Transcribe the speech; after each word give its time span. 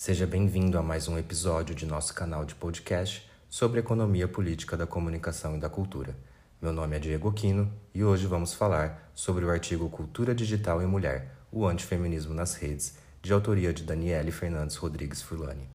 Seja 0.00 0.26
bem-vindo 0.26 0.78
a 0.78 0.82
mais 0.82 1.08
um 1.08 1.18
episódio 1.18 1.74
de 1.74 1.84
nosso 1.84 2.14
canal 2.14 2.42
de 2.46 2.54
podcast 2.54 3.30
sobre 3.50 3.80
economia 3.80 4.26
política 4.26 4.74
da 4.74 4.86
comunicação 4.86 5.58
e 5.58 5.60
da 5.60 5.68
cultura. 5.68 6.16
Meu 6.58 6.72
nome 6.72 6.96
é 6.96 6.98
Diego 6.98 7.28
Aquino 7.28 7.70
e 7.94 8.02
hoje 8.02 8.26
vamos 8.26 8.54
falar 8.54 9.10
sobre 9.14 9.44
o 9.44 9.50
artigo 9.50 9.90
Cultura 9.90 10.34
Digital 10.34 10.80
e 10.80 10.86
Mulher, 10.86 11.36
o 11.52 11.66
antifeminismo 11.66 12.32
nas 12.32 12.54
redes, 12.54 12.96
de 13.20 13.30
autoria 13.30 13.74
de 13.74 13.82
Daniele 13.82 14.32
Fernandes 14.32 14.76
Rodrigues 14.76 15.20
Furlani. 15.20 15.68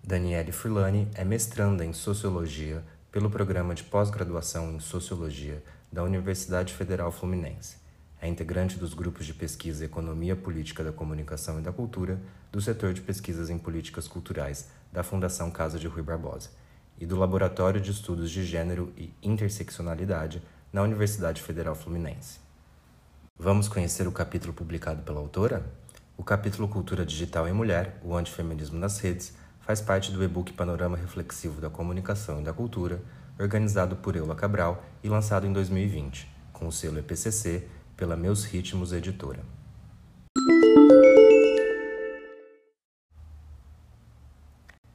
Daniele 0.00 0.52
Furlani 0.52 1.08
é 1.16 1.24
mestranda 1.24 1.84
em 1.84 1.92
Sociologia 1.92 2.84
pelo 3.10 3.28
Programa 3.28 3.74
de 3.74 3.82
Pós-Graduação 3.82 4.70
em 4.70 4.78
Sociologia 4.78 5.60
da 5.90 6.04
Universidade 6.04 6.72
Federal 6.72 7.10
Fluminense 7.10 7.82
é 8.24 8.28
integrante 8.28 8.78
dos 8.78 8.94
grupos 8.94 9.26
de 9.26 9.34
pesquisa 9.34 9.84
Economia 9.84 10.34
Política 10.34 10.82
da 10.82 10.90
Comunicação 10.90 11.58
e 11.58 11.62
da 11.62 11.70
Cultura 11.70 12.18
do 12.50 12.58
setor 12.58 12.94
de 12.94 13.02
pesquisas 13.02 13.50
em 13.50 13.58
políticas 13.58 14.08
culturais 14.08 14.70
da 14.90 15.02
Fundação 15.02 15.50
Casa 15.50 15.78
de 15.78 15.86
Rui 15.86 16.02
Barbosa 16.02 16.48
e 16.98 17.04
do 17.04 17.16
Laboratório 17.16 17.78
de 17.78 17.90
Estudos 17.90 18.30
de 18.30 18.42
Gênero 18.42 18.90
e 18.96 19.12
Interseccionalidade 19.22 20.42
na 20.72 20.80
Universidade 20.80 21.42
Federal 21.42 21.74
Fluminense. 21.74 22.38
Vamos 23.38 23.68
conhecer 23.68 24.08
o 24.08 24.12
capítulo 24.12 24.54
publicado 24.54 25.02
pela 25.02 25.20
autora? 25.20 25.62
O 26.16 26.24
capítulo 26.24 26.66
Cultura 26.66 27.04
Digital 27.04 27.46
e 27.46 27.52
Mulher, 27.52 28.00
o 28.02 28.16
Antifeminismo 28.16 28.78
nas 28.78 29.00
Redes, 29.00 29.34
faz 29.60 29.82
parte 29.82 30.10
do 30.10 30.24
e-book 30.24 30.54
Panorama 30.54 30.96
Reflexivo 30.96 31.60
da 31.60 31.68
Comunicação 31.68 32.40
e 32.40 32.44
da 32.44 32.54
Cultura, 32.54 33.02
organizado 33.38 33.96
por 33.96 34.16
Eula 34.16 34.34
Cabral 34.34 34.82
e 35.02 35.10
lançado 35.10 35.46
em 35.46 35.52
2020, 35.52 36.26
com 36.54 36.66
o 36.66 36.72
selo 36.72 36.98
EPCC 36.98 37.68
pela 37.96 38.16
Meus 38.16 38.44
Ritmos 38.44 38.92
Editora. 38.92 39.44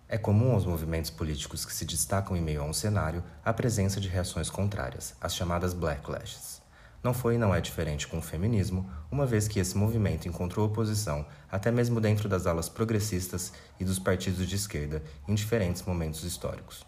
É 0.07 0.17
comum 0.17 0.53
aos 0.53 0.65
movimentos 0.65 1.11
políticos 1.11 1.63
que 1.63 1.73
se 1.73 1.85
destacam 1.85 2.35
em 2.35 2.41
meio 2.41 2.61
a 2.61 2.65
um 2.65 2.73
cenário 2.73 3.23
a 3.45 3.53
presença 3.53 4.01
de 4.01 4.07
reações 4.07 4.49
contrárias, 4.49 5.15
as 5.21 5.35
chamadas 5.35 5.73
blacklashes. 5.73 6.61
Não 7.01 7.13
foi 7.13 7.35
e 7.35 7.37
não 7.37 7.55
é 7.55 7.61
diferente 7.61 8.07
com 8.07 8.17
o 8.17 8.21
feminismo, 8.21 8.89
uma 9.09 9.25
vez 9.25 9.47
que 9.47 9.59
esse 9.59 9.77
movimento 9.77 10.27
encontrou 10.27 10.65
oposição 10.65 11.25
até 11.49 11.71
mesmo 11.71 12.01
dentro 12.01 12.27
das 12.27 12.45
alas 12.45 12.67
progressistas 12.67 13.53
e 13.79 13.85
dos 13.85 13.99
partidos 13.99 14.47
de 14.47 14.55
esquerda 14.55 15.01
em 15.27 15.33
diferentes 15.33 15.83
momentos 15.83 16.23
históricos. 16.23 16.83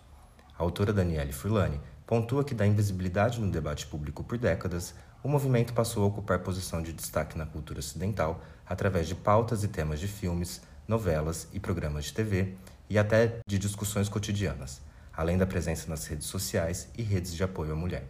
A 0.57 0.63
autora 0.63 0.91
Daniele 0.91 1.31
Furlani 1.31 1.79
pontua 2.05 2.43
que 2.43 2.53
da 2.53 2.67
invisibilidade 2.67 3.39
no 3.39 3.49
debate 3.49 3.87
público 3.87 4.21
por 4.21 4.37
décadas, 4.37 4.93
o 5.23 5.29
movimento 5.29 5.73
passou 5.73 6.03
a 6.03 6.07
ocupar 6.07 6.39
posição 6.39 6.81
de 6.81 6.91
destaque 6.91 7.37
na 7.37 7.45
cultura 7.45 7.79
ocidental 7.79 8.41
através 8.65 9.07
de 9.07 9.15
pautas 9.15 9.63
e 9.63 9.67
temas 9.67 9.99
de 9.99 10.07
filmes, 10.07 10.61
novelas 10.87 11.47
e 11.53 11.59
programas 11.59 12.05
de 12.05 12.13
TV 12.13 12.55
e 12.89 12.97
até 12.97 13.39
de 13.45 13.59
discussões 13.59 14.09
cotidianas, 14.09 14.81
além 15.13 15.37
da 15.37 15.45
presença 15.45 15.89
nas 15.89 16.07
redes 16.07 16.27
sociais 16.27 16.89
e 16.97 17.03
redes 17.03 17.33
de 17.33 17.43
apoio 17.43 17.73
à 17.73 17.75
mulher. 17.75 18.07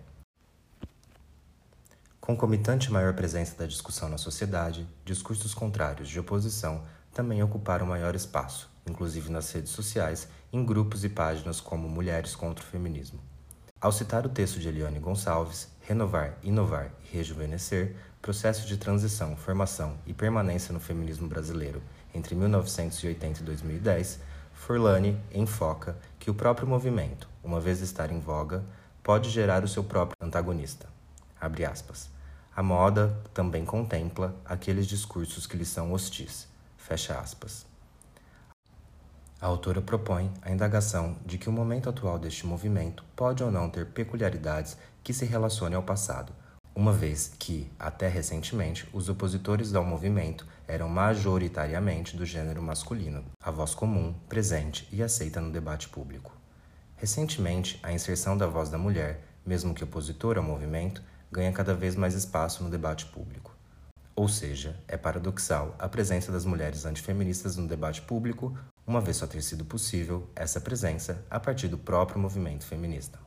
Concomitante 2.19 2.91
maior 2.91 3.13
presença 3.13 3.57
da 3.57 3.65
discussão 3.65 4.07
na 4.07 4.17
sociedade, 4.17 4.87
discursos 5.03 5.53
contrários 5.53 6.07
de 6.07 6.19
oposição 6.19 6.83
também 7.11 7.43
ocuparam 7.43 7.85
maior 7.85 8.15
espaço, 8.15 8.69
inclusive 8.87 9.29
nas 9.29 9.51
redes 9.51 9.71
sociais, 9.71 10.27
em 10.53 10.63
grupos 10.63 11.03
e 11.03 11.09
páginas 11.09 11.59
como 11.59 11.89
Mulheres 11.89 12.35
contra 12.35 12.63
o 12.63 12.67
Feminismo. 12.67 13.19
Ao 13.81 13.91
citar 13.91 14.25
o 14.25 14.29
texto 14.29 14.59
de 14.59 14.67
Eliane 14.67 14.99
Gonçalves, 14.99 15.67
Renovar, 15.81 16.37
Inovar 16.43 16.91
e 17.03 17.17
Rejuvenescer, 17.17 17.95
processo 18.21 18.67
de 18.67 18.77
transição, 18.77 19.35
formação 19.35 19.97
e 20.05 20.13
permanência 20.13 20.73
no 20.73 20.79
feminismo 20.79 21.27
brasileiro 21.27 21.81
entre 22.13 22.35
1980 22.35 23.41
e 23.41 23.43
2010, 23.43 24.19
Forlani 24.53 25.19
enfoca 25.33 25.97
que 26.19 26.29
o 26.29 26.33
próprio 26.35 26.67
movimento, 26.67 27.27
uma 27.43 27.59
vez 27.59 27.81
estar 27.81 28.11
em 28.11 28.19
voga, 28.19 28.63
pode 29.01 29.29
gerar 29.29 29.63
o 29.63 29.67
seu 29.67 29.83
próprio 29.83 30.15
antagonista. 30.21 30.87
A 32.55 32.61
moda 32.61 33.17
também 33.33 33.65
contempla 33.65 34.35
aqueles 34.45 34.85
discursos 34.85 35.47
que 35.47 35.57
lhe 35.57 35.65
são 35.65 35.91
hostis. 35.91 36.47
Fecha 36.77 37.17
aspas. 37.17 37.65
A 39.41 39.47
autora 39.47 39.81
propõe 39.81 40.31
a 40.43 40.51
indagação 40.51 41.17
de 41.25 41.39
que 41.39 41.49
o 41.49 41.51
momento 41.51 41.89
atual 41.89 42.19
deste 42.19 42.45
movimento 42.45 43.03
pode 43.15 43.43
ou 43.43 43.49
não 43.49 43.67
ter 43.71 43.87
peculiaridades 43.87 44.77
que 45.03 45.13
se 45.13 45.25
relacionem 45.25 45.75
ao 45.75 45.83
passado, 45.83 46.33
uma 46.73 46.93
vez 46.93 47.33
que, 47.37 47.69
até 47.77 48.07
recentemente, 48.07 48.87
os 48.93 49.09
opositores 49.09 49.75
ao 49.75 49.83
movimento 49.83 50.47
eram 50.65 50.87
majoritariamente 50.87 52.15
do 52.15 52.25
gênero 52.25 52.61
masculino, 52.61 53.25
a 53.43 53.51
voz 53.51 53.75
comum, 53.75 54.15
presente 54.29 54.87
e 54.89 55.03
aceita 55.03 55.41
no 55.41 55.51
debate 55.51 55.89
público. 55.89 56.31
Recentemente, 56.95 57.77
a 57.83 57.91
inserção 57.91 58.37
da 58.37 58.47
voz 58.47 58.69
da 58.69 58.77
mulher, 58.77 59.21
mesmo 59.45 59.73
que 59.73 59.83
opositora 59.83 60.39
ao 60.39 60.45
movimento, 60.45 61.03
ganha 61.29 61.51
cada 61.51 61.73
vez 61.73 61.95
mais 61.95 62.13
espaço 62.13 62.63
no 62.63 62.69
debate 62.69 63.05
público. 63.07 63.53
Ou 64.15 64.29
seja, 64.29 64.79
é 64.87 64.95
paradoxal 64.95 65.75
a 65.77 65.89
presença 65.89 66.31
das 66.31 66.45
mulheres 66.45 66.85
antifeministas 66.85 67.57
no 67.57 67.67
debate 67.67 68.01
público, 68.01 68.57
uma 68.87 69.01
vez 69.01 69.17
só 69.17 69.27
ter 69.27 69.41
sido 69.41 69.65
possível 69.65 70.29
essa 70.35 70.61
presença 70.61 71.25
a 71.29 71.39
partir 71.39 71.67
do 71.67 71.77
próprio 71.77 72.19
movimento 72.19 72.65
feminista. 72.65 73.19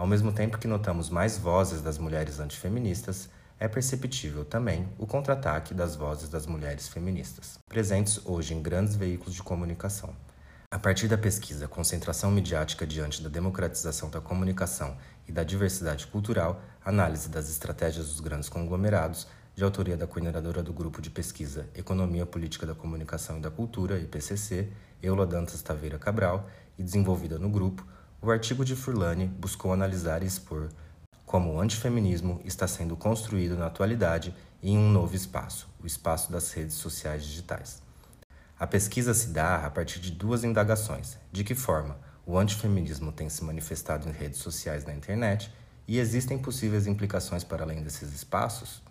Ao 0.00 0.06
mesmo 0.06 0.32
tempo 0.32 0.56
que 0.56 0.66
notamos 0.66 1.10
mais 1.10 1.36
vozes 1.36 1.82
das 1.82 1.98
mulheres 1.98 2.40
antifeministas, 2.40 3.28
é 3.58 3.68
perceptível 3.68 4.46
também 4.46 4.88
o 4.96 5.06
contra-ataque 5.06 5.74
das 5.74 5.94
vozes 5.94 6.30
das 6.30 6.46
mulheres 6.46 6.88
feministas, 6.88 7.58
presentes 7.68 8.18
hoje 8.24 8.54
em 8.54 8.62
grandes 8.62 8.96
veículos 8.96 9.34
de 9.34 9.42
comunicação. 9.42 10.16
A 10.70 10.78
partir 10.78 11.06
da 11.06 11.18
pesquisa 11.18 11.68
Concentração 11.68 12.30
Midiática 12.30 12.86
diante 12.86 13.22
da 13.22 13.28
democratização 13.28 14.08
da 14.08 14.22
comunicação 14.22 14.96
e 15.28 15.32
da 15.32 15.44
diversidade 15.44 16.06
cultural, 16.06 16.62
análise 16.82 17.28
das 17.28 17.50
estratégias 17.50 18.06
dos 18.06 18.20
grandes 18.20 18.48
conglomerados, 18.48 19.26
de 19.54 19.62
autoria 19.62 19.98
da 19.98 20.06
coordenadora 20.06 20.62
do 20.62 20.72
Grupo 20.72 21.02
de 21.02 21.10
Pesquisa 21.10 21.68
Economia 21.74 22.24
Política 22.24 22.64
da 22.64 22.74
Comunicação 22.74 23.36
e 23.36 23.42
da 23.42 23.50
Cultura, 23.50 23.98
IPCC, 23.98 24.72
Eula 25.02 25.26
Dantas 25.26 25.60
Taveira 25.60 25.98
Cabral, 25.98 26.48
e 26.78 26.82
desenvolvida 26.82 27.38
no 27.38 27.50
grupo, 27.50 27.86
o 28.22 28.30
artigo 28.30 28.64
de 28.64 28.76
Furlani 28.76 29.26
buscou 29.26 29.72
analisar 29.72 30.22
e 30.22 30.26
expor 30.26 30.68
como 31.24 31.54
o 31.54 31.60
antifeminismo 31.60 32.40
está 32.44 32.66
sendo 32.66 32.96
construído 32.96 33.56
na 33.56 33.66
atualidade 33.66 34.34
em 34.62 34.76
um 34.76 34.90
novo 34.90 35.14
espaço, 35.14 35.68
o 35.82 35.86
espaço 35.86 36.30
das 36.30 36.52
redes 36.52 36.74
sociais 36.74 37.24
digitais. 37.24 37.80
A 38.58 38.66
pesquisa 38.66 39.14
se 39.14 39.28
dá 39.28 39.64
a 39.64 39.70
partir 39.70 40.00
de 40.00 40.10
duas 40.10 40.44
indagações: 40.44 41.16
de 41.32 41.42
que 41.42 41.54
forma 41.54 41.96
o 42.26 42.36
antifeminismo 42.36 43.10
tem 43.10 43.30
se 43.30 43.42
manifestado 43.42 44.06
em 44.06 44.12
redes 44.12 44.40
sociais 44.40 44.84
na 44.84 44.94
internet 44.94 45.50
e 45.88 45.98
existem 45.98 46.36
possíveis 46.36 46.86
implicações 46.86 47.42
para 47.42 47.62
além 47.62 47.82
desses 47.82 48.12
espaços? 48.12 48.82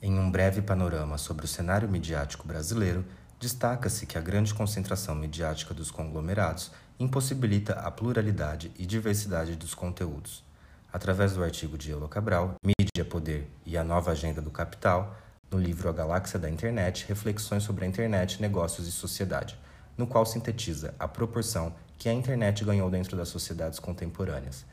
Em 0.00 0.18
um 0.18 0.30
breve 0.30 0.62
panorama 0.62 1.18
sobre 1.18 1.44
o 1.44 1.48
cenário 1.48 1.88
midiático 1.88 2.46
brasileiro, 2.46 3.04
destaca-se 3.38 4.06
que 4.06 4.16
a 4.16 4.20
grande 4.20 4.54
concentração 4.54 5.14
midiática 5.14 5.74
dos 5.74 5.90
conglomerados 5.90 6.70
impossibilita 6.98 7.74
a 7.74 7.90
pluralidade 7.90 8.70
e 8.78 8.86
diversidade 8.86 9.56
dos 9.56 9.74
conteúdos. 9.74 10.44
Através 10.92 11.32
do 11.32 11.42
artigo 11.42 11.76
de 11.76 11.90
Eula 11.90 12.08
Cabral, 12.08 12.54
Mídia, 12.64 13.04
Poder 13.04 13.48
e 13.66 13.76
a 13.76 13.82
Nova 13.82 14.12
Agenda 14.12 14.40
do 14.40 14.50
Capital, 14.50 15.16
no 15.50 15.58
livro 15.58 15.88
A 15.88 15.92
Galáxia 15.92 16.38
da 16.38 16.48
Internet, 16.48 17.04
Reflexões 17.08 17.64
sobre 17.64 17.84
a 17.84 17.88
Internet, 17.88 18.40
Negócios 18.40 18.86
e 18.86 18.92
Sociedade, 18.92 19.58
no 19.96 20.06
qual 20.06 20.24
sintetiza 20.24 20.94
a 20.98 21.08
proporção 21.08 21.74
que 21.98 22.08
a 22.08 22.12
internet 22.12 22.64
ganhou 22.64 22.90
dentro 22.90 23.16
das 23.16 23.28
sociedades 23.28 23.78
contemporâneas, 23.78 24.64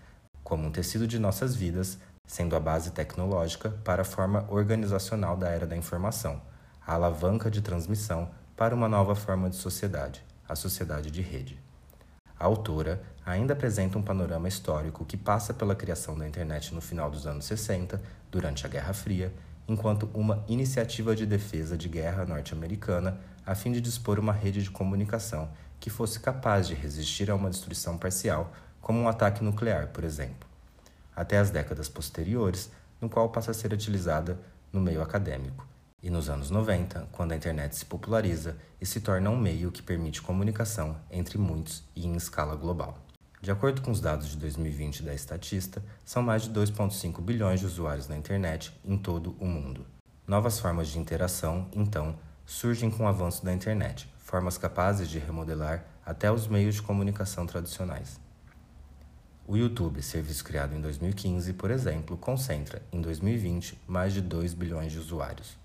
como 0.44 0.68
um 0.68 0.72
tecido 0.72 1.08
de 1.08 1.20
nossas 1.20 1.56
vidas, 1.56 1.98
sendo 2.26 2.56
a 2.56 2.60
base 2.60 2.92
tecnológica 2.92 3.70
para 3.84 4.02
a 4.02 4.06
forma 4.06 4.46
organizacional 4.50 5.38
da 5.38 5.50
era 5.50 5.68
da 5.68 5.78
informação, 5.78 6.42
a 6.86 6.94
alavanca 6.94 7.50
de 7.52 7.62
transmissão 7.62 8.32
para 8.56 8.74
uma 8.74 8.90
nova 8.90 9.16
forma 9.16 9.50
de 9.50 9.56
sociedade, 9.56 10.24
a 10.48 10.56
sociedade 10.56 11.12
de 11.12 11.22
rede. 11.22 11.61
A 12.42 12.46
autora 12.46 13.00
ainda 13.24 13.54
apresenta 13.54 14.00
um 14.00 14.02
panorama 14.02 14.48
histórico 14.48 15.06
que 15.06 15.16
passa 15.16 15.54
pela 15.54 15.76
criação 15.76 16.18
da 16.18 16.28
internet 16.28 16.74
no 16.74 16.82
final 16.82 17.12
dos 17.12 17.28
anos 17.28 17.46
60, 17.46 18.02
durante 18.32 18.66
a 18.66 18.70
Guerra 18.70 18.94
Fria, 18.94 19.32
enquanto 19.68 20.10
uma 20.12 20.44
iniciativa 20.48 21.16
de 21.16 21.28
defesa 21.28 21.78
de 21.78 21.88
guerra 21.88 22.26
norte-americana 22.26 23.20
a 23.46 23.54
fim 23.54 23.72
de 23.72 23.80
dispor 23.80 24.18
uma 24.18 24.34
rede 24.34 24.64
de 24.64 24.72
comunicação 24.72 25.50
que 25.80 25.92
fosse 25.92 26.20
capaz 26.20 26.68
de 26.68 26.74
resistir 26.74 27.30
a 27.30 27.36
uma 27.36 27.52
destruição 27.52 27.96
parcial, 27.96 28.52
como 28.82 29.00
um 29.00 29.08
ataque 29.08 29.44
nuclear, 29.44 29.90
por 29.90 30.04
exemplo 30.04 30.50
até 31.16 31.38
as 31.38 31.52
décadas 31.52 31.88
posteriores, 31.88 32.72
no 33.00 33.08
qual 33.08 33.30
passa 33.30 33.52
a 33.52 33.54
ser 33.54 33.72
utilizada 33.72 34.40
no 34.74 34.82
meio 34.82 35.02
acadêmico, 35.04 35.68
e 36.04 36.10
nos 36.10 36.30
anos 36.30 36.50
90, 36.50 37.08
quando 37.12 37.32
a 37.32 37.36
internet 37.36 37.76
se 37.76 37.86
populariza 37.86 38.58
e 38.80 38.86
se 38.86 39.02
torna 39.02 39.30
um 39.30 39.38
meio 39.38 39.72
que 39.72 39.82
permite 39.82 40.22
comunicação 40.22 40.98
entre 41.12 41.38
muitos 41.38 41.84
e 41.96 42.08
em 42.08 42.16
escala 42.16 42.56
global. 42.56 42.98
De 43.42 43.52
acordo 43.52 43.82
com 43.82 43.92
os 43.92 44.00
dados 44.00 44.30
de 44.30 44.38
2020 44.38 45.04
da 45.04 45.14
Estatista, 45.14 45.84
são 46.06 46.22
mais 46.22 46.44
de 46.44 46.52
2,5 46.52 47.22
bilhões 47.22 47.60
de 47.60 47.66
usuários 47.66 48.08
na 48.08 48.16
internet 48.16 48.72
em 48.86 48.98
todo 48.98 49.36
o 49.40 49.46
mundo. 49.46 49.86
Novas 50.28 50.60
formas 50.60 50.90
de 50.90 51.00
interação, 51.00 51.68
então, 51.74 52.16
surgem 52.46 52.92
com 52.92 53.04
o 53.04 53.08
avanço 53.08 53.44
da 53.44 53.54
internet, 53.54 54.08
formas 54.20 54.58
capazes 54.58 55.10
de 55.10 55.20
remodelar 55.20 55.86
até 56.06 56.32
os 56.32 56.48
meios 56.48 56.76
de 56.76 56.82
comunicação 56.82 57.46
tradicionais. 57.46 58.20
O 59.48 59.58
YouTube, 59.58 60.02
serviço 60.02 60.44
criado 60.44 60.76
em 60.76 60.82
2015, 60.82 61.54
por 61.54 61.72
exemplo, 61.72 62.16
concentra, 62.16 62.82
em 62.92 63.02
2020, 63.02 63.82
mais 63.88 64.14
de 64.14 64.22
2 64.22 64.54
bilhões 64.54 64.92
de 64.92 65.00
usuários. 65.00 65.61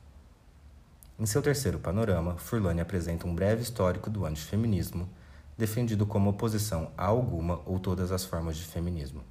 Em 1.18 1.24
seu 1.24 1.40
terceiro 1.40 1.78
panorama, 1.78 2.36
Furlane 2.36 2.82
apresenta 2.82 3.26
um 3.26 3.34
breve 3.34 3.62
histórico 3.62 4.10
do 4.10 4.26
antifeminismo 4.26 5.08
defendido 5.56 6.04
como 6.04 6.28
oposição 6.28 6.90
a 6.94 7.06
alguma 7.06 7.62
ou 7.64 7.78
todas 7.78 8.12
as 8.12 8.22
formas 8.22 8.58
de 8.58 8.64
feminismo. 8.64 9.24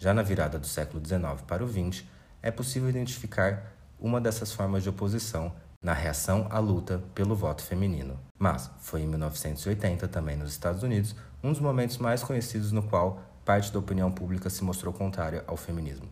Já 0.00 0.12
na 0.12 0.22
virada 0.22 0.58
do 0.58 0.66
século 0.66 1.00
XIX 1.04 1.42
para 1.46 1.64
o 1.64 1.68
XX, 1.68 2.04
é 2.42 2.50
possível 2.50 2.88
identificar 2.88 3.72
uma 4.00 4.20
dessas 4.20 4.52
formas 4.52 4.82
de 4.82 4.88
oposição 4.88 5.52
na 5.80 5.92
reação 5.92 6.48
à 6.50 6.58
luta 6.58 7.00
pelo 7.14 7.36
voto 7.36 7.62
feminino. 7.62 8.18
Mas 8.36 8.68
foi 8.80 9.02
em 9.02 9.06
1980, 9.06 10.08
também 10.08 10.36
nos 10.36 10.50
Estados 10.50 10.82
Unidos, 10.82 11.14
um 11.40 11.52
dos 11.52 11.60
momentos 11.60 11.98
mais 11.98 12.24
conhecidos 12.24 12.72
no 12.72 12.82
qual 12.82 13.22
parte 13.44 13.72
da 13.72 13.78
opinião 13.78 14.10
pública 14.10 14.50
se 14.50 14.64
mostrou 14.64 14.92
contrária 14.92 15.44
ao 15.46 15.56
feminismo. 15.56 16.08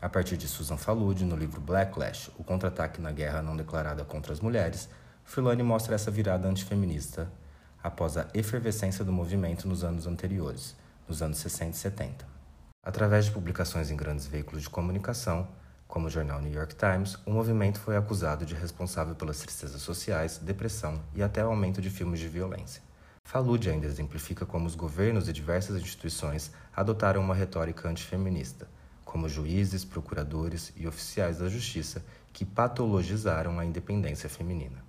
A 0.00 0.08
partir 0.08 0.36
de 0.36 0.46
Susan 0.46 0.76
Faludi, 0.76 1.24
no 1.24 1.34
livro 1.34 1.60
Blacklash, 1.60 2.30
O 2.38 2.44
Contra-Ataque 2.44 3.00
na 3.00 3.10
Guerra 3.10 3.42
Não 3.42 3.56
Declarada 3.56 4.04
contra 4.04 4.32
as 4.32 4.38
Mulheres, 4.38 4.88
Fulani 5.24 5.64
mostra 5.64 5.96
essa 5.96 6.08
virada 6.08 6.46
antifeminista 6.46 7.28
após 7.82 8.16
a 8.16 8.28
efervescência 8.32 9.04
do 9.04 9.12
movimento 9.12 9.66
nos 9.66 9.82
anos 9.82 10.06
anteriores, 10.06 10.76
nos 11.08 11.20
anos 11.20 11.38
60 11.38 11.70
e 11.70 11.74
70. 11.74 12.26
Através 12.80 13.24
de 13.24 13.32
publicações 13.32 13.90
em 13.90 13.96
grandes 13.96 14.28
veículos 14.28 14.62
de 14.62 14.70
comunicação, 14.70 15.48
como 15.88 16.06
o 16.06 16.10
jornal 16.10 16.40
New 16.40 16.52
York 16.52 16.76
Times, 16.76 17.18
o 17.26 17.32
movimento 17.32 17.80
foi 17.80 17.96
acusado 17.96 18.46
de 18.46 18.54
responsável 18.54 19.16
pelas 19.16 19.40
tristezas 19.40 19.82
sociais, 19.82 20.38
depressão 20.38 21.00
e 21.12 21.24
até 21.24 21.44
o 21.44 21.48
aumento 21.48 21.82
de 21.82 21.90
filmes 21.90 22.20
de 22.20 22.28
violência. 22.28 22.80
Falud 23.24 23.68
ainda 23.68 23.86
exemplifica 23.86 24.46
como 24.46 24.66
os 24.66 24.76
governos 24.76 25.28
e 25.28 25.32
diversas 25.32 25.76
instituições 25.80 26.52
adotaram 26.74 27.20
uma 27.20 27.34
retórica 27.34 27.88
antifeminista, 27.88 28.68
como 29.08 29.26
juízes, 29.26 29.86
procuradores 29.86 30.70
e 30.76 30.86
oficiais 30.86 31.38
da 31.38 31.48
justiça 31.48 32.04
que 32.30 32.44
patologizaram 32.44 33.58
a 33.58 33.64
independência 33.64 34.28
feminina. 34.28 34.84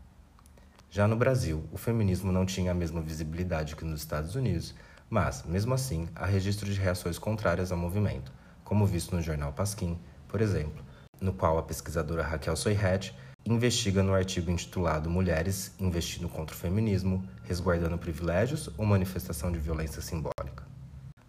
Já 0.92 1.08
no 1.08 1.16
Brasil, 1.16 1.64
o 1.72 1.78
feminismo 1.78 2.30
não 2.30 2.46
tinha 2.46 2.72
a 2.72 2.76
mesma 2.76 3.02
visibilidade 3.02 3.78
que 3.78 3.86
nos 3.86 4.02
Estados 4.02 4.36
Unidos, 4.36 4.76
mas, 5.10 5.46
mesmo 5.46 5.74
assim, 5.74 6.10
há 6.14 6.26
registro 6.26 6.70
de 6.70 6.78
reações 6.78 7.18
contrárias 7.18 7.72
ao 7.72 7.78
movimento, 7.78 8.30
como 8.62 8.86
visto 8.86 9.16
no 9.16 9.22
jornal 9.22 9.54
Pasquim, 9.54 9.98
por 10.28 10.42
exemplo, 10.42 10.84
no 11.22 11.32
qual 11.32 11.58
a 11.58 11.64
pesquisadora 11.64 12.22
Raquel 12.22 12.58
Soihet 12.58 13.16
investiga 13.46 14.04
no 14.04 14.14
artigo 14.14 14.52
intitulado 14.52 15.10
Mulheres 15.10 15.74
investindo 15.80 16.28
contra 16.28 16.54
o 16.54 16.60
feminismo, 16.60 17.24
resguardando 17.46 17.98
privilégios 17.98 18.70
ou 18.78 18.86
manifestação 18.86 19.50
de 19.50 19.60
violência 19.60 20.02
simbólica. 20.02 20.69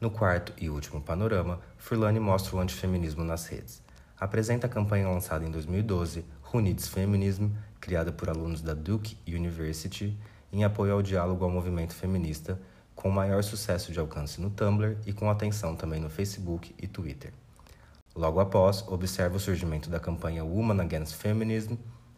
No 0.00 0.10
quarto 0.10 0.54
e 0.56 0.70
último 0.70 0.98
panorama, 0.98 1.60
Furlane 1.76 2.18
mostra 2.18 2.56
o 2.56 2.58
antifeminismo 2.58 3.22
nas 3.22 3.46
redes. 3.46 3.82
Apresenta 4.18 4.66
a 4.66 4.70
campanha 4.70 5.06
lançada 5.06 5.44
em 5.44 5.50
2012, 5.50 6.24
Who 6.42 6.62
Feminism, 6.88 7.50
criada 7.78 8.10
por 8.10 8.30
alunos 8.30 8.62
da 8.62 8.72
Duke 8.72 9.18
University 9.28 10.18
em 10.50 10.64
apoio 10.64 10.94
ao 10.94 11.02
diálogo 11.02 11.44
ao 11.44 11.50
movimento 11.50 11.94
feminista, 11.94 12.58
com 12.94 13.10
maior 13.10 13.44
sucesso 13.44 13.92
de 13.92 14.00
alcance 14.00 14.40
no 14.40 14.48
Tumblr 14.48 14.96
e 15.04 15.12
com 15.12 15.28
atenção 15.28 15.76
também 15.76 16.00
no 16.00 16.08
Facebook 16.08 16.74
e 16.78 16.86
Twitter. 16.86 17.34
Logo 18.16 18.40
após, 18.40 18.82
observa 18.88 19.36
o 19.36 19.40
surgimento 19.40 19.90
da 19.90 20.00
campanha 20.00 20.42
Woman 20.42 20.80
Against 20.80 21.14
Feminism, 21.14 21.74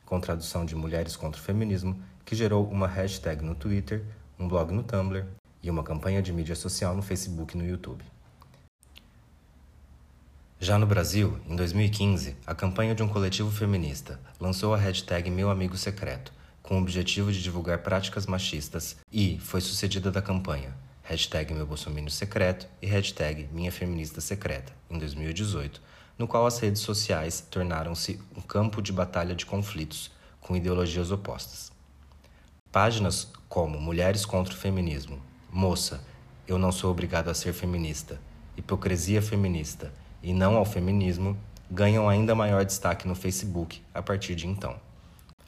com 0.06 0.20
tradução 0.20 0.64
de 0.64 0.76
Mulheres 0.76 1.17
contra 1.17 1.40
o 1.40 1.44
Feminismo, 1.44 2.00
que 2.25 2.37
gerou 2.37 2.64
uma 2.69 2.87
hashtag 2.87 3.44
no 3.44 3.56
Twitter, 3.56 4.05
um 4.38 4.46
blog 4.46 4.73
no 4.73 4.84
Tumblr 4.84 5.26
e 5.62 5.70
uma 5.70 5.82
campanha 5.82 6.23
de 6.23 6.32
mídia 6.32 6.55
social 6.55 6.94
no 6.94 7.03
Facebook 7.03 7.55
e 7.55 7.59
no 7.59 7.67
YouTube. 7.67 8.05
Já 10.59 10.79
no 10.79 10.87
Brasil, 10.87 11.38
em 11.49 11.56
2015, 11.56 12.37
a 12.47 12.55
campanha 12.55 12.94
de 12.94 13.03
um 13.03 13.09
coletivo 13.09 13.50
feminista 13.50 14.20
lançou 14.38 14.75
a 14.75 14.79
hashtag 14.79 15.31
Meu 15.31 15.50
Amigo 15.50 15.76
Secreto, 15.76 16.32
com 16.62 16.76
o 16.76 16.81
objetivo 16.81 17.32
de 17.32 17.43
divulgar 17.43 17.79
práticas 17.79 18.26
machistas 18.26 18.97
e 19.11 19.38
foi 19.41 19.61
sucedida 19.61 20.11
da 20.11 20.23
campanha 20.23 20.73
hashtag 21.03 21.53
Meu 21.53 21.69
Secreto 22.08 22.67
e 22.81 22.87
hashtag 22.87 23.49
Minha 23.53 23.73
Feminista 23.73 24.20
Secreta, 24.20 24.73
em 24.88 24.99
2018, 24.99 25.82
no 26.19 26.29
qual 26.29 26.47
as 26.47 26.58
redes 26.58 26.81
sociais 26.81 27.47
tornaram-se 27.50 28.20
um 28.37 28.41
campo 28.41 28.81
de 28.81 28.93
batalha 28.93 29.35
de 29.35 29.44
conflitos 29.44 30.11
com 30.41 30.56
ideologias 30.56 31.11
opostas. 31.11 31.73
Páginas 32.70 33.29
como 33.49 33.81
Mulheres 33.81 34.25
contra 34.25 34.55
o 34.55 34.56
Feminismo, 34.56 35.20
Moça, 35.55 36.03
Eu 36.49 36.57
Não 36.57 36.73
Sou 36.73 36.91
Obrigado 36.91 37.29
a 37.29 37.35
Ser 37.35 37.53
Feminista, 37.53 38.19
Hipocrisia 38.57 39.21
Feminista 39.21 39.93
e 40.23 40.33
não 40.33 40.57
ao 40.57 40.65
feminismo 40.65 41.37
ganham 41.71 42.09
ainda 42.09 42.35
maior 42.35 42.65
destaque 42.65 43.07
no 43.07 43.15
Facebook 43.15 43.83
a 43.93 44.01
partir 44.01 44.35
de 44.35 44.47
então. 44.47 44.81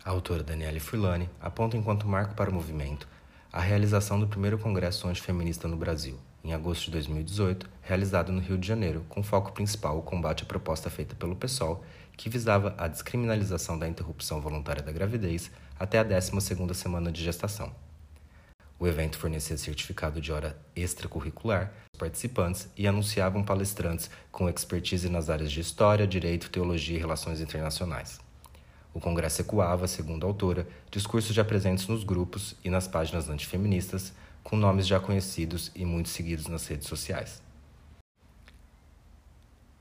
A 0.05 0.11
autora 0.11 0.43
Daniele 0.43 0.79
Furlani 0.79 1.31
aponta 1.41 1.79
enquanto 1.79 2.07
marco 2.07 2.35
para 2.35 2.51
o 2.51 2.53
movimento 2.53 3.09
a 3.51 3.63
realização 3.63 4.21
do 4.21 4.29
primeiro 4.29 4.59
Congresso 4.59 5.09
Antifeminista 5.09 5.67
no 5.67 5.77
Brasil, 5.79 6.19
em 6.45 6.53
agosto 6.53 6.85
de 6.85 6.91
2018, 6.91 7.67
realizado 7.81 8.31
no 8.31 8.43
Rio 8.43 8.59
de 8.59 8.69
Janeiro, 8.69 9.07
com 9.09 9.23
foco 9.23 9.53
principal 9.53 9.97
o 9.97 10.03
combate 10.03 10.43
à 10.43 10.47
proposta 10.47 10.91
feita 10.91 11.15
pelo 11.15 11.35
PSOL, 11.35 11.83
que 12.15 12.29
visava 12.29 12.75
a 12.77 12.89
descriminalização 12.89 13.79
da 13.79 13.89
interrupção 13.89 14.39
voluntária 14.39 14.83
da 14.83 14.93
gravidez 14.93 15.51
até 15.81 15.99
a 15.99 16.05
12ª 16.05 16.75
semana 16.75 17.11
de 17.11 17.25
gestação. 17.25 17.73
O 18.85 18.87
evento 18.87 19.17
fornecia 19.17 19.57
certificado 19.57 20.21
de 20.21 20.31
hora 20.31 20.55
extracurricular 20.77 21.73
aos 21.91 21.99
participantes 21.99 22.69
e 22.77 22.87
anunciavam 22.87 23.43
palestrantes 23.43 24.11
com 24.31 24.47
expertise 24.47 25.09
nas 25.09 25.31
áreas 25.31 25.51
de 25.51 25.59
História, 25.59 26.07
Direito, 26.07 26.51
Teologia 26.51 26.95
e 26.95 27.01
Relações 27.01 27.41
Internacionais. 27.41 28.21
O 28.93 29.01
congresso 29.01 29.41
ecoava, 29.41 29.89
segundo 29.89 30.25
a 30.25 30.29
autora, 30.29 30.69
discursos 30.91 31.35
já 31.35 31.43
presentes 31.43 31.87
nos 31.87 32.05
grupos 32.05 32.57
e 32.63 32.69
nas 32.69 32.87
páginas 32.87 33.31
antifeministas, 33.31 34.13
com 34.43 34.55
nomes 34.55 34.87
já 34.87 35.01
conhecidos 35.01 35.73
e 35.75 35.87
muito 35.87 36.11
seguidos 36.11 36.47
nas 36.47 36.67
redes 36.67 36.87
sociais. 36.87 37.43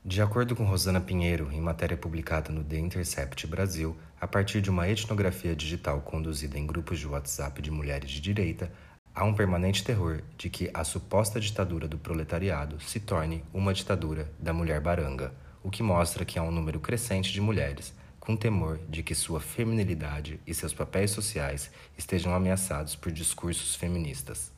De 0.02 0.22
acordo 0.22 0.56
com 0.56 0.64
Rosana 0.64 1.00
Pinheiro, 1.00 1.52
em 1.52 1.60
matéria 1.60 1.96
publicada 1.96 2.50
no 2.50 2.64
The 2.64 2.78
Intercept 2.78 3.46
Brasil, 3.46 3.94
a 4.18 4.26
partir 4.26 4.62
de 4.62 4.70
uma 4.70 4.88
etnografia 4.88 5.54
digital 5.54 6.00
conduzida 6.00 6.58
em 6.58 6.66
grupos 6.66 6.98
de 6.98 7.06
WhatsApp 7.06 7.60
de 7.60 7.70
mulheres 7.70 8.10
de 8.10 8.20
direita, 8.20 8.72
há 9.14 9.24
um 9.24 9.32
permanente 9.32 9.84
terror 9.84 10.22
de 10.36 10.50
que 10.50 10.70
a 10.74 10.82
suposta 10.82 11.38
ditadura 11.38 11.86
do 11.86 11.96
proletariado 11.96 12.80
se 12.80 12.98
torne 12.98 13.44
uma 13.52 13.72
ditadura 13.72 14.30
da 14.38 14.52
mulher 14.52 14.80
baranga, 14.80 15.32
o 15.62 15.70
que 15.70 15.82
mostra 15.82 16.24
que 16.24 16.38
há 16.38 16.42
um 16.42 16.50
número 16.50 16.80
crescente 16.80 17.32
de 17.32 17.40
mulheres 17.40 17.94
com 18.18 18.34
temor 18.34 18.80
de 18.88 19.02
que 19.02 19.14
sua 19.14 19.38
feminilidade 19.38 20.40
e 20.46 20.54
seus 20.54 20.72
papéis 20.72 21.10
sociais 21.10 21.70
estejam 21.96 22.34
ameaçados 22.34 22.96
por 22.96 23.12
discursos 23.12 23.74
feministas. 23.76 24.50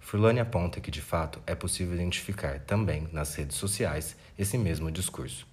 Furlane 0.00 0.40
aponta 0.40 0.80
que, 0.80 0.90
de 0.90 1.02
fato, 1.02 1.38
é 1.46 1.54
possível 1.54 1.94
identificar 1.94 2.60
também 2.60 3.06
nas 3.12 3.34
redes 3.34 3.58
sociais 3.58 4.16
esse 4.38 4.56
mesmo 4.56 4.90
discurso. 4.90 5.46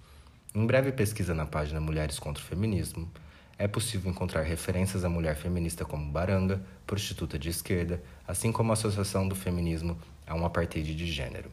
Em 0.54 0.66
breve 0.66 0.92
pesquisa 0.92 1.34
na 1.34 1.44
página 1.44 1.78
Mulheres 1.78 2.18
contra 2.18 2.42
o 2.42 2.46
Feminismo, 2.46 3.10
é 3.58 3.66
possível 3.66 4.10
encontrar 4.10 4.42
referências 4.42 5.04
à 5.04 5.08
mulher 5.08 5.34
feminista 5.36 5.84
como 5.84 6.10
baranga, 6.10 6.62
prostituta 6.86 7.38
de 7.38 7.48
esquerda, 7.48 8.02
assim 8.26 8.52
como 8.52 8.70
a 8.70 8.74
associação 8.74 9.26
do 9.26 9.34
feminismo 9.34 9.98
a 10.26 10.34
um 10.34 10.44
apartheid 10.44 10.94
de 10.94 11.06
gênero. 11.06 11.50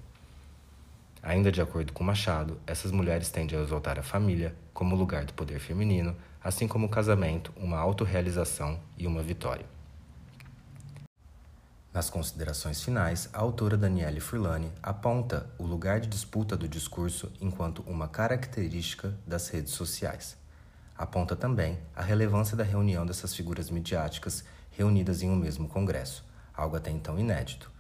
Ainda 1.22 1.52
de 1.52 1.62
acordo 1.62 1.94
com 1.94 2.04
Machado, 2.04 2.60
essas 2.68 2.92
mulheres 2.92 3.30
tendem 3.30 3.58
a 3.58 3.62
exaltar 3.62 3.98
a 3.98 4.04
família 4.04 4.54
como 4.74 4.96
lugar 4.96 5.24
do 5.24 5.34
poder 5.34 5.60
feminino, 5.60 6.14
assim 6.44 6.68
como 6.68 6.88
o 6.88 6.90
casamento, 6.90 7.54
uma 7.56 7.78
autorrealização 7.78 8.78
e 8.98 9.08
uma 9.08 9.24
vitória. 9.24 9.66
Nas 11.94 12.10
considerações 12.10 12.82
finais, 12.82 13.30
a 13.32 13.40
autora 13.40 13.78
Daniele 13.78 14.20
Furlani 14.20 14.70
aponta 14.82 15.48
o 15.58 15.64
lugar 15.64 16.02
de 16.02 16.10
disputa 16.10 16.58
do 16.58 16.68
discurso 16.68 17.32
enquanto 17.40 17.84
uma 17.84 18.08
característica 18.08 19.16
das 19.26 19.48
redes 19.48 19.74
sociais. 19.74 20.43
Aponta 20.98 21.36
também 21.36 21.80
a 21.96 22.02
relevância 22.02 22.56
da 22.56 22.64
reunião 22.64 23.06
dessas 23.06 23.34
figuras 23.34 23.70
midiáticas 23.70 24.44
reunidas 24.72 25.22
em 25.22 25.30
um 25.30 25.36
mesmo 25.36 25.68
congresso, 25.68 26.24
algo 26.54 26.76
até 26.76 26.92
então 26.92 27.20
inédito. 27.20 27.72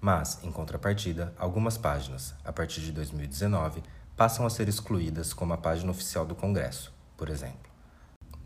Mas, 0.00 0.42
em 0.44 0.52
contrapartida, 0.52 1.34
algumas 1.38 1.76
páginas, 1.76 2.34
a 2.44 2.52
partir 2.52 2.80
de 2.80 2.92
2019, 2.92 3.82
passam 4.16 4.46
a 4.46 4.50
ser 4.50 4.68
excluídas 4.68 5.32
como 5.32 5.52
a 5.52 5.58
página 5.58 5.90
oficial 5.90 6.24
do 6.24 6.34
Congresso, 6.34 6.92
por 7.16 7.28
exemplo. 7.28 7.68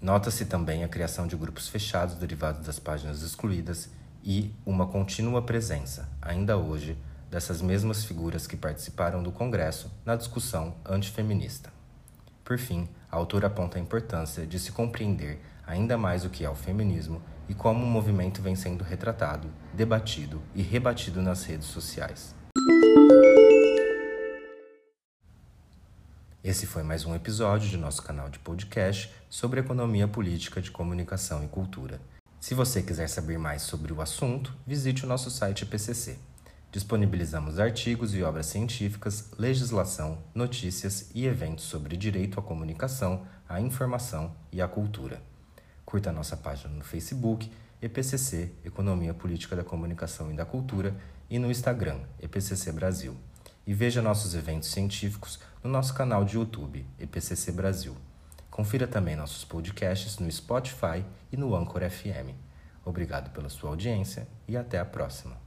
Nota-se 0.00 0.46
também 0.46 0.82
a 0.82 0.88
criação 0.88 1.26
de 1.26 1.36
grupos 1.36 1.68
fechados 1.68 2.16
derivados 2.16 2.66
das 2.66 2.78
páginas 2.78 3.22
excluídas 3.22 3.88
e 4.24 4.54
uma 4.66 4.86
contínua 4.86 5.42
presença, 5.42 6.08
ainda 6.20 6.56
hoje, 6.56 6.98
dessas 7.30 7.62
mesmas 7.62 8.04
figuras 8.04 8.46
que 8.46 8.56
participaram 8.56 9.22
do 9.22 9.32
Congresso 9.32 9.90
na 10.04 10.16
discussão 10.16 10.74
antifeminista. 10.84 11.72
Por 12.44 12.58
fim, 12.58 12.88
a 13.12 13.16
autora 13.18 13.48
aponta 13.48 13.76
a 13.76 13.80
importância 13.80 14.46
de 14.46 14.58
se 14.58 14.72
compreender 14.72 15.38
ainda 15.66 15.98
mais 15.98 16.24
o 16.24 16.30
que 16.30 16.46
é 16.46 16.48
o 16.48 16.54
feminismo 16.54 17.22
e 17.46 17.52
como 17.52 17.84
o 17.84 17.86
movimento 17.86 18.40
vem 18.40 18.56
sendo 18.56 18.82
retratado, 18.82 19.48
debatido 19.74 20.40
e 20.54 20.62
rebatido 20.62 21.20
nas 21.20 21.44
redes 21.44 21.66
sociais. 21.66 22.34
Esse 26.42 26.66
foi 26.66 26.82
mais 26.82 27.04
um 27.04 27.14
episódio 27.14 27.68
de 27.68 27.76
nosso 27.76 28.02
canal 28.02 28.30
de 28.30 28.38
podcast 28.38 29.14
sobre 29.28 29.60
economia 29.60 30.08
política 30.08 30.62
de 30.62 30.70
comunicação 30.70 31.44
e 31.44 31.48
cultura. 31.48 32.00
Se 32.40 32.54
você 32.54 32.82
quiser 32.82 33.08
saber 33.08 33.38
mais 33.38 33.60
sobre 33.60 33.92
o 33.92 34.00
assunto, 34.00 34.54
visite 34.66 35.04
o 35.04 35.08
nosso 35.08 35.30
site 35.30 35.66
PCC. 35.66 36.18
Disponibilizamos 36.72 37.60
artigos 37.60 38.14
e 38.14 38.22
obras 38.22 38.46
científicas, 38.46 39.30
legislação, 39.38 40.16
notícias 40.34 41.10
e 41.14 41.26
eventos 41.26 41.66
sobre 41.66 41.98
direito 41.98 42.40
à 42.40 42.42
comunicação, 42.42 43.26
à 43.46 43.60
informação 43.60 44.34
e 44.50 44.62
à 44.62 44.66
cultura. 44.66 45.22
Curta 45.84 46.08
a 46.08 46.12
nossa 46.14 46.34
página 46.34 46.72
no 46.72 46.82
Facebook, 46.82 47.52
EPCC, 47.82 48.52
Economia 48.64 49.12
Política 49.12 49.54
da 49.54 49.62
Comunicação 49.62 50.32
e 50.32 50.34
da 50.34 50.46
Cultura, 50.46 50.96
e 51.28 51.38
no 51.38 51.50
Instagram, 51.50 52.00
EPCC 52.18 52.72
Brasil. 52.72 53.14
E 53.66 53.74
veja 53.74 54.00
nossos 54.00 54.34
eventos 54.34 54.70
científicos 54.70 55.38
no 55.62 55.68
nosso 55.68 55.92
canal 55.92 56.24
de 56.24 56.36
YouTube, 56.36 56.86
EPCC 56.98 57.52
Brasil. 57.52 57.94
Confira 58.50 58.86
também 58.86 59.14
nossos 59.14 59.44
podcasts 59.44 60.18
no 60.18 60.32
Spotify 60.32 61.04
e 61.30 61.36
no 61.36 61.54
Anchor 61.54 61.82
FM. 61.82 62.32
Obrigado 62.82 63.30
pela 63.30 63.50
sua 63.50 63.68
audiência 63.68 64.26
e 64.48 64.56
até 64.56 64.78
a 64.78 64.86
próxima. 64.86 65.41